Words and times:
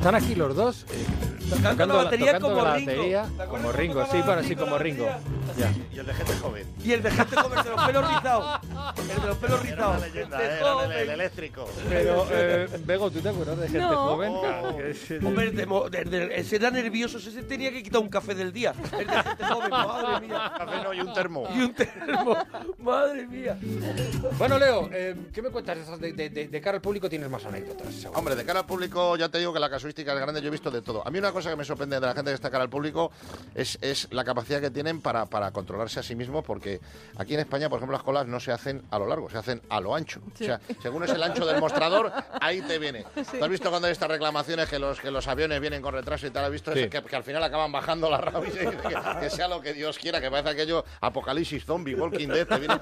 Están 0.00 0.14
aquí 0.14 0.34
los 0.34 0.56
dos. 0.56 0.86
Eh, 1.56 1.60
Tocando 1.62 1.86
la 1.86 2.04
batería 2.04 2.26
tocando 2.38 2.48
como 2.48 2.62
la 2.64 2.74
Ringo. 2.76 2.90
batería 2.92 3.22
¿Te 3.22 3.42
acuerdas 3.42 3.48
como 3.48 3.72
Ringo, 3.72 4.06
sí, 4.10 4.22
bueno, 4.24 4.42
sí, 4.42 4.56
como 4.56 4.78
Ringo. 4.78 5.06
Ya. 5.56 5.72
Y 5.92 5.98
el 5.98 6.06
de 6.06 6.14
gente 6.14 6.32
joven. 6.36 6.66
Y 6.84 6.92
el 6.92 7.02
de 7.02 7.10
gente 7.10 7.36
joven 7.36 7.64
de 7.64 7.70
los 7.70 7.84
pelos 7.84 8.08
rizados. 8.14 8.60
El 8.98 9.20
de 9.20 9.26
los 9.26 9.36
pelos 9.38 9.60
Era 9.64 9.70
rizados. 9.70 9.96
una 9.98 10.06
leyenda, 10.06 10.42
eh, 10.42 10.58
era 10.60 10.84
el, 10.84 10.92
el 10.92 11.10
eléctrico. 11.10 11.68
Pero, 11.88 12.26
eh, 12.30 12.68
Bego, 12.84 13.10
¿tú 13.10 13.20
te 13.20 13.28
acuerdas 13.28 13.58
de 13.58 13.66
gente 13.68 13.80
No. 13.80 13.96
joven? 14.10 14.32
Oh. 14.32 15.26
Hombre, 15.26 15.50
de 15.50 15.66
mo- 15.66 15.88
de- 15.90 16.04
de- 16.04 16.36
ese 16.36 16.56
era 16.56 16.70
nervioso, 16.70 17.18
ese 17.18 17.42
tenía 17.42 17.70
que 17.72 17.82
quitar 17.82 18.00
un 18.00 18.08
café 18.08 18.34
del 18.34 18.52
día. 18.52 18.72
El 18.92 19.06
de 19.06 19.12
gente 19.22 19.44
joven, 19.44 19.70
madre 19.70 20.26
mía. 20.26 20.52
Café 20.56 20.82
no, 20.84 20.94
y 20.94 21.00
un 21.00 21.12
termo. 21.12 21.48
Y 21.54 21.60
un 21.62 21.74
termo, 21.74 22.36
madre 22.78 23.26
mía. 23.26 23.58
Bueno, 24.38 24.58
Leo, 24.58 24.88
eh, 24.92 25.16
¿qué 25.32 25.42
me 25.42 25.50
cuentas 25.50 25.70
de- 26.00 26.12
de 26.30 26.60
cara 26.60 26.76
al 26.76 26.82
público? 26.82 27.08
Tienes 27.08 27.28
más 27.30 27.44
anécdotas. 27.44 27.92
seguro. 27.94 28.18
Hombre, 28.18 28.34
de 28.36 28.44
cara 28.44 28.60
al 28.60 28.66
público, 28.66 29.16
ya 29.16 29.28
te 29.28 29.38
digo 29.38 29.52
que 29.52 29.60
la 29.60 29.68
casuística 29.70 30.12
es 30.12 30.20
grande, 30.20 30.40
yo 30.40 30.48
he 30.48 30.50
visto 30.50 30.70
de 30.70 30.82
todo. 30.82 31.06
A 31.06 31.10
mí 31.10 31.18
una 31.18 31.32
cosa 31.32 31.39
que 31.48 31.56
me 31.56 31.64
sorprende 31.64 31.98
de 31.98 32.06
la 32.06 32.12
gente 32.14 32.30
que 32.30 32.34
está 32.34 32.50
cara 32.50 32.64
al 32.64 32.70
público 32.70 33.10
es, 33.54 33.78
es 33.80 34.08
la 34.10 34.24
capacidad 34.24 34.60
que 34.60 34.70
tienen 34.70 35.00
para, 35.00 35.26
para 35.26 35.50
controlarse 35.52 36.00
a 36.00 36.02
sí 36.02 36.14
mismos, 36.14 36.44
porque 36.44 36.80
aquí 37.16 37.34
en 37.34 37.40
España, 37.40 37.68
por 37.68 37.78
ejemplo, 37.78 37.96
las 37.96 38.02
colas 38.04 38.26
no 38.26 38.38
se 38.40 38.52
hacen 38.52 38.82
a 38.90 38.98
lo 38.98 39.06
largo, 39.06 39.30
se 39.30 39.38
hacen 39.38 39.62
a 39.70 39.80
lo 39.80 39.94
ancho. 39.94 40.20
O 40.34 40.36
sea, 40.36 40.60
según 40.82 41.04
es 41.04 41.10
el 41.10 41.22
ancho 41.22 41.46
del 41.46 41.60
mostrador, 41.60 42.12
ahí 42.40 42.60
te 42.62 42.78
viene. 42.78 43.04
¿Tú 43.38 43.44
has 43.44 43.50
visto 43.50 43.70
cuando 43.70 43.86
hay 43.86 43.92
estas 43.92 44.08
reclamaciones 44.10 44.68
que 44.68 44.78
los, 44.78 45.00
que 45.00 45.10
los 45.10 45.26
aviones 45.28 45.60
vienen 45.60 45.80
con 45.82 45.94
retraso 45.94 46.26
y 46.26 46.30
tal? 46.30 46.44
¿Has 46.44 46.50
visto 46.52 46.72
Sí. 46.74 46.88
que, 46.88 47.02
que 47.02 47.16
al 47.16 47.24
final 47.24 47.42
acaban 47.42 47.72
bajando 47.72 48.08
la 48.10 48.18
rabia 48.18 48.50
y 48.50 48.52
que, 48.76 48.96
que 49.20 49.30
sea 49.30 49.48
lo 49.48 49.60
que 49.60 49.72
Dios 49.72 49.98
quiera, 49.98 50.20
que 50.20 50.30
parece 50.30 50.50
aquello 50.50 50.84
apocalipsis 51.00 51.64
zombie, 51.64 51.94
Walking 51.94 52.28
Dead, 52.28 52.46
te 52.46 52.58
vienen 52.58 52.80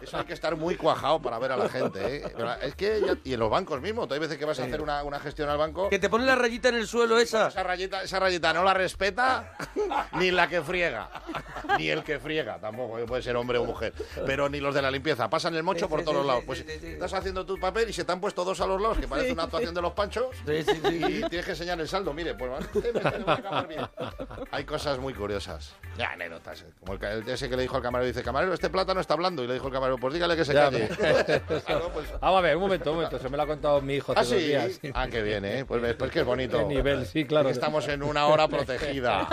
Eso 0.00 0.18
hay 0.18 0.24
que 0.24 0.32
estar 0.32 0.56
muy 0.56 0.76
cuajado 0.76 1.20
para 1.20 1.38
ver 1.38 1.52
a 1.52 1.56
la 1.56 1.68
gente, 1.68 2.16
¿eh? 2.16 2.32
Pero 2.36 2.52
Es 2.54 2.74
que, 2.74 3.00
ya- 3.06 3.16
y 3.24 3.34
en 3.34 3.40
los 3.40 3.50
bancos 3.50 3.80
mismos, 3.80 4.10
hay 4.10 4.18
veces 4.18 4.38
que 4.38 4.44
vas 4.44 4.58
a 4.60 4.64
hacer 4.64 4.80
una, 4.82 5.02
una 5.04 5.18
gestión 5.20 5.48
al 5.48 5.58
banco 5.58 5.88
Que 5.88 5.98
te 5.98 6.08
pone 6.08 6.24
la 6.26 6.34
rayita 6.34 6.68
en 6.68 6.76
el 6.76 6.86
suelo 6.86 7.18
esa. 7.18 7.48
esa 7.48 7.62
rayita, 7.66 8.02
esa 8.02 8.18
rayita 8.20 8.52
no 8.52 8.62
la 8.64 8.74
respeta 8.74 9.56
ni 10.12 10.30
la 10.30 10.48
que 10.48 10.62
friega. 10.62 11.08
Ni 11.78 11.88
el 11.90 12.02
que 12.02 12.18
friega, 12.18 12.58
tampoco, 12.58 12.96
que 12.96 13.04
puede 13.04 13.22
ser 13.22 13.36
hombre 13.36 13.58
o 13.58 13.64
mujer. 13.64 13.92
Pero 14.24 14.48
ni 14.48 14.60
los 14.60 14.74
de 14.74 14.82
la 14.82 14.90
limpieza. 14.90 15.28
Pasan 15.28 15.54
el 15.54 15.62
mocho 15.62 15.86
Sí, 15.86 15.90
por 15.90 16.00
sí, 16.00 16.04
todos 16.06 16.22
sí, 16.22 16.26
lados. 16.26 16.44
Pues 16.46 16.58
sí, 16.60 16.64
sí. 16.80 16.86
estás 16.88 17.12
haciendo 17.14 17.44
tu 17.44 17.58
papel 17.58 17.88
y 17.90 17.92
se 17.92 18.04
te 18.04 18.12
han 18.12 18.20
puesto 18.20 18.44
dos 18.44 18.60
a 18.60 18.66
los 18.66 18.80
lados, 18.80 18.98
que 18.98 19.08
parece 19.08 19.32
una 19.32 19.44
actuación 19.44 19.74
de 19.74 19.82
los 19.82 19.92
panchos. 19.92 20.26
Sí, 20.46 20.62
sí, 20.62 20.80
sí. 20.84 20.96
Y 20.96 21.20
tienes 21.28 21.44
que 21.44 21.50
enseñar 21.52 21.80
el 21.80 21.88
saldo. 21.88 22.12
Mire, 22.14 22.34
pues 22.34 22.50
me 22.74 22.90
voy 23.00 23.02
a 23.26 23.32
acabar 23.32 23.68
bien. 23.68 23.80
Hay 24.50 24.64
cosas 24.64 24.98
muy 24.98 25.12
curiosas. 25.14 25.74
Ya, 25.98 26.10
anécdotas. 26.12 26.64
Como 26.80 26.94
el, 26.94 27.02
el 27.04 27.28
ese 27.28 27.48
que 27.48 27.56
le 27.56 27.62
dijo 27.62 27.76
al 27.76 27.82
camarero, 27.82 28.06
dice, 28.08 28.22
camarero, 28.22 28.54
este 28.54 28.70
plátano 28.70 29.00
está 29.00 29.14
hablando. 29.14 29.42
Y 29.42 29.46
le 29.46 29.54
dijo 29.54 29.66
el 29.66 29.72
camarero, 29.72 29.98
pues 29.98 30.14
dígale 30.14 30.36
que 30.36 30.44
se 30.44 30.54
Ya, 30.54 30.70
calle. 30.70 30.88
Pues, 31.46 31.64
Vamos 32.20 32.38
a 32.38 32.40
ver, 32.40 32.56
un 32.56 32.62
momento, 32.62 32.90
un 32.90 32.96
momento. 32.96 33.18
Se 33.18 33.28
me 33.28 33.36
lo 33.36 33.42
ha 33.42 33.46
contado 33.46 33.80
mi 33.80 33.94
hijo 33.94 34.12
hace 34.12 34.20
Ah, 34.20 34.22
dos 34.22 34.40
sí. 34.42 34.46
días. 34.48 34.80
Ah, 34.94 35.08
qué 35.10 35.22
bien, 35.22 35.44
¿eh? 35.44 35.64
Pues, 35.66 35.80
ves, 35.82 35.94
pues 35.94 36.10
que 36.10 36.20
es 36.20 36.24
bonito. 36.26 36.58
Qué 36.58 36.64
nivel, 36.74 37.06
sí, 37.06 37.24
claro. 37.24 37.48
Estamos 37.56 37.88
en 37.88 38.02
una 38.02 38.26
hora 38.26 38.48
protegida. 38.48 39.26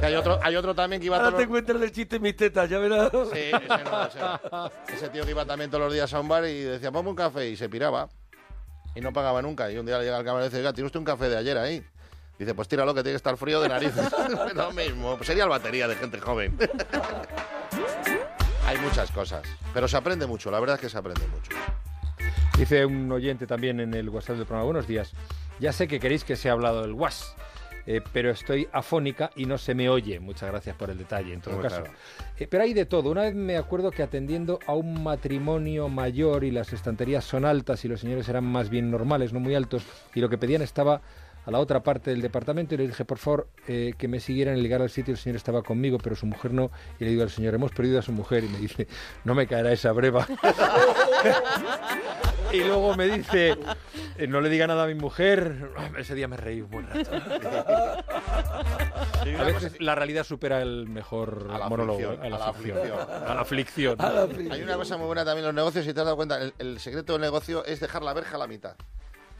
Que 0.00 0.06
hay, 0.06 0.14
otro, 0.14 0.38
hay 0.42 0.54
otro 0.54 0.74
también 0.74 1.00
que 1.00 1.06
iba 1.06 1.16
Ahora 1.16 1.30
todos 1.30 1.38
te 1.40 1.44
los... 1.46 1.50
cuentas 1.50 1.82
el 1.82 1.92
chiste 1.92 2.16
en 2.16 2.22
mis 2.22 2.36
tetas, 2.36 2.68
ya 2.68 2.78
verás. 2.78 3.10
Sí, 3.10 3.38
ese, 3.38 3.84
no, 3.84 4.06
ese, 4.06 4.94
ese 4.94 5.08
tío 5.08 5.24
que 5.24 5.30
iba 5.30 5.44
también 5.44 5.70
todos 5.70 5.84
los 5.84 5.92
días 5.92 6.12
a 6.12 6.20
un 6.20 6.28
bar 6.28 6.44
y 6.44 6.60
decía, 6.60 6.92
ponme 6.92 7.10
un 7.10 7.16
café 7.16 7.48
y 7.48 7.56
se 7.56 7.68
piraba. 7.68 8.08
Y 8.94 9.00
no 9.00 9.12
pagaba 9.12 9.40
nunca. 9.42 9.70
Y 9.70 9.78
un 9.78 9.86
día 9.86 9.98
le 9.98 10.04
llega 10.04 10.18
el 10.18 10.24
camarero 10.24 10.46
y 10.46 10.48
dice, 10.50 10.58
oiga, 10.58 10.72
¿tiene 10.72 10.86
usted 10.86 10.98
un 10.98 11.04
café 11.04 11.28
de 11.28 11.36
ayer 11.36 11.56
ahí? 11.56 11.84
Dice, 12.38 12.54
pues 12.54 12.68
tíralo 12.68 12.94
que 12.94 13.02
tiene 13.02 13.14
que 13.14 13.16
estar 13.16 13.36
frío 13.36 13.60
de 13.60 13.68
narices. 13.68 14.08
Lo 14.54 14.70
mismo. 14.72 15.16
Pues 15.16 15.26
sería 15.26 15.44
el 15.44 15.50
batería 15.50 15.88
de 15.88 15.96
gente 15.96 16.20
joven. 16.20 16.56
Hay 18.66 18.76
muchas 18.78 19.10
cosas. 19.10 19.42
Pero 19.72 19.88
se 19.88 19.96
aprende 19.96 20.26
mucho, 20.26 20.50
la 20.50 20.60
verdad 20.60 20.76
es 20.76 20.80
que 20.82 20.88
se 20.88 20.98
aprende 20.98 21.26
mucho. 21.28 21.50
Dice 22.58 22.84
un 22.84 23.10
oyente 23.12 23.46
también 23.46 23.78
en 23.78 23.94
el 23.94 24.08
WhatsApp 24.08 24.36
del 24.36 24.44
programa, 24.44 24.64
buenos 24.64 24.88
días. 24.88 25.12
Ya 25.60 25.72
sé 25.72 25.86
que 25.86 26.00
queréis 26.00 26.24
que 26.24 26.34
se 26.34 26.48
ha 26.48 26.52
hablado 26.52 26.82
del 26.82 26.92
WhatsApp, 26.92 27.38
eh, 27.86 28.00
pero 28.12 28.30
estoy 28.30 28.66
afónica 28.72 29.30
y 29.36 29.46
no 29.46 29.58
se 29.58 29.76
me 29.76 29.88
oye. 29.88 30.18
Muchas 30.18 30.50
gracias 30.50 30.74
por 30.74 30.90
el 30.90 30.98
detalle, 30.98 31.32
en 31.32 31.40
todo 31.40 31.54
Muy 31.54 31.62
caso. 31.62 31.82
claro. 31.82 31.92
Eh, 32.36 32.48
pero 32.50 32.64
hay 32.64 32.74
de 32.74 32.84
todo. 32.84 33.10
Una 33.10 33.22
vez 33.22 33.36
me 33.36 33.56
acuerdo 33.56 33.92
que 33.92 34.02
atendiendo 34.02 34.58
a 34.66 34.72
un 34.74 35.04
matrimonio 35.04 35.88
mayor 35.88 36.42
y 36.42 36.50
las 36.50 36.72
estanterías 36.72 37.24
son 37.24 37.44
altas 37.44 37.84
y 37.84 37.88
los 37.88 38.00
señores 38.00 38.28
eran 38.28 38.44
más 38.44 38.70
bien 38.70 38.90
normales, 38.90 39.32
no 39.32 39.38
muy 39.38 39.54
altos, 39.54 39.84
y 40.14 40.20
lo 40.20 40.28
que 40.28 40.36
pedían 40.36 40.62
estaba 40.62 41.00
a 41.46 41.50
la 41.52 41.60
otra 41.60 41.82
parte 41.84 42.10
del 42.10 42.20
departamento 42.20 42.74
y 42.74 42.78
le 42.78 42.88
dije, 42.88 43.04
por 43.04 43.18
favor, 43.18 43.48
eh, 43.68 43.94
que 43.96 44.08
me 44.08 44.18
siguieran 44.18 44.58
y 44.58 44.62
llegar 44.62 44.82
al 44.82 44.90
sitio. 44.90 45.12
El 45.12 45.18
señor 45.18 45.36
estaba 45.36 45.62
conmigo, 45.62 45.98
pero 46.02 46.16
su 46.16 46.26
mujer 46.26 46.52
no. 46.52 46.72
Y 46.98 47.04
le 47.04 47.10
digo 47.10 47.22
al 47.22 47.30
señor, 47.30 47.54
hemos 47.54 47.70
perdido 47.70 48.00
a 48.00 48.02
su 48.02 48.12
mujer. 48.12 48.42
Y 48.44 48.48
me 48.48 48.58
dice, 48.58 48.88
no 49.24 49.34
me 49.36 49.46
caerá 49.46 49.72
esa 49.72 49.92
breva. 49.92 50.26
y 52.52 52.64
luego 52.64 52.96
me 52.96 53.06
dice, 53.06 53.56
eh, 54.16 54.26
no 54.26 54.40
le 54.40 54.48
diga 54.48 54.66
nada 54.66 54.84
a 54.84 54.86
mi 54.86 54.94
mujer. 54.94 55.70
Ese 55.96 56.14
día 56.14 56.28
me 56.28 56.36
reí 56.36 56.60
un 56.60 56.70
buen 56.70 56.86
rato. 56.88 57.10
Sí, 59.24 59.34
A 59.34 59.44
veces 59.44 59.80
la 59.80 59.94
realidad 59.94 60.24
supera 60.24 60.62
el 60.62 60.88
mejor 60.88 61.48
A 61.52 61.58
la 61.58 61.68
monólogo. 61.68 61.98
aflicción, 61.98 62.24
a 62.24 62.28
la 62.30 62.36
a 62.36 62.38
la 62.38 62.46
aflicción. 62.48 62.78
aflicción. 63.40 64.00
A 64.00 64.10
la 64.12 64.22
aflicción. 64.22 64.52
Hay 64.52 64.62
una 64.62 64.76
cosa 64.76 64.96
muy 64.96 65.06
buena 65.06 65.24
también 65.24 65.44
en 65.44 65.46
los 65.46 65.54
negocios, 65.54 65.84
si 65.84 65.92
te 65.92 66.00
has 66.00 66.06
dado 66.06 66.16
cuenta, 66.16 66.40
el, 66.40 66.54
el 66.58 66.78
secreto 66.80 67.12
del 67.14 67.22
negocio 67.22 67.64
es 67.64 67.80
dejar 67.80 68.02
la 68.02 68.12
verja 68.14 68.36
a 68.36 68.38
la 68.38 68.46
mitad. 68.46 68.76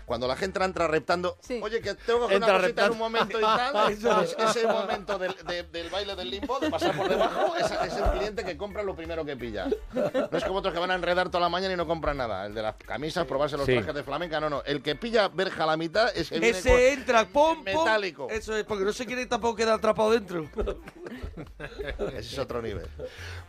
Cuando 0.09 0.27
la 0.27 0.37
gente 0.37 0.59
entra 0.65 0.89
reptando, 0.89 1.37
Sí. 1.43 1.61
oye, 1.63 1.83
que 1.83 1.95
tengo 1.95 2.21
que 2.21 2.25
hacer 2.25 2.37
Entra 2.37 2.53
una 2.55 2.61
cosita 2.63 2.87
en 2.87 2.93
un 2.93 2.99
momento 2.99 3.39
y 3.39 3.43
tal, 3.43 3.93
es- 3.93 4.37
ese 4.39 4.67
momento 4.67 5.19
del, 5.19 5.35
de- 5.47 5.65
del 5.65 5.91
baile 5.91 6.17
del 6.17 6.31
limbo, 6.31 6.59
de 6.59 6.71
pasar 6.71 6.97
por 6.97 7.11
debajo, 7.11 7.55
es, 7.57 7.71
es 7.71 7.93
el 7.99 8.05
cliente 8.13 8.43
que 8.43 8.57
compra 8.57 8.83
lo 8.83 8.97
primero 8.97 9.23
que 9.27 9.37
pilla. 9.37 9.69
No 9.93 10.39
es 10.39 10.45
como 10.45 10.61
otros 10.61 10.73
que 10.73 10.81
van 10.81 10.91
a 10.93 10.95
enredar 10.95 11.29
toda 11.29 11.43
la 11.43 11.51
mañana 11.51 11.75
y 11.75 11.77
no 11.77 11.87
compran 11.87 12.17
nada. 12.17 12.47
El 12.47 12.55
de 12.55 12.63
las 12.63 12.77
camisas, 12.77 13.27
probarse 13.27 13.59
los 13.59 13.67
Sí. 13.67 13.75
trajes 13.75 13.95
de 13.95 14.03
flamenca, 14.03 14.41
no, 14.41 14.49
no. 14.49 14.63
El 14.65 14.83
que 14.83 14.95
pilla 14.95 15.29
verja 15.29 15.65
a 15.65 15.67
la 15.67 15.77
mitad 15.77 16.11
es 16.17 16.33
el 16.33 16.43
Ese 16.43 16.95
entra, 16.95 17.27
pum. 17.27 17.63
metálico. 17.63 18.29
Eso 18.31 18.57
es, 18.57 18.65
porque 18.65 18.85
no 18.85 18.95
se 18.95 19.05
quiere 19.05 19.27
tampoco 19.27 19.57
quedar 19.57 19.75
atrapado 19.75 20.11
dentro. 20.13 20.49
Ese 21.99 22.19
es 22.19 22.39
otro 22.39 22.63
nivel. 22.63 22.87